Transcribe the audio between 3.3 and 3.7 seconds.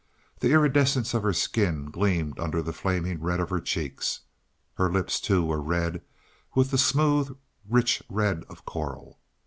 of her